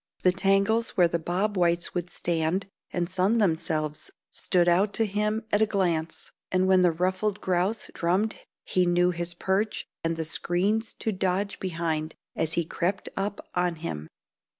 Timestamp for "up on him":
13.15-14.07